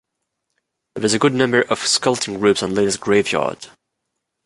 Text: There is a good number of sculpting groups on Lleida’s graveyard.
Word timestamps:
There 0.95 1.05
is 1.05 1.13
a 1.13 1.19
good 1.19 1.35
number 1.35 1.61
of 1.61 1.77
sculpting 1.81 2.39
groups 2.39 2.63
on 2.63 2.73
Lleida’s 2.73 2.97
graveyard. 2.97 3.67